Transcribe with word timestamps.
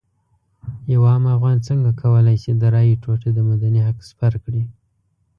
یو 0.93 1.01
عام 1.09 1.23
افغان 1.35 1.57
څنګه 1.67 1.89
کولی 2.01 2.37
شي 2.43 2.51
د 2.55 2.63
رایې 2.73 2.95
ټوټه 3.03 3.29
د 3.33 3.39
مدني 3.49 3.81
حق 3.87 3.97
سپر 4.09 4.33
کړي. 4.43 4.63